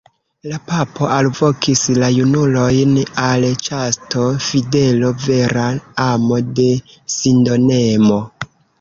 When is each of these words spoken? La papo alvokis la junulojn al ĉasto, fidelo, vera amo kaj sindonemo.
La 0.51 0.57
papo 0.69 1.09
alvokis 1.15 1.83
la 2.03 2.09
junulojn 2.15 2.97
al 3.27 3.47
ĉasto, 3.69 4.27
fidelo, 4.49 5.15
vera 5.29 5.71
amo 6.11 6.45
kaj 6.59 6.71
sindonemo. 7.21 8.23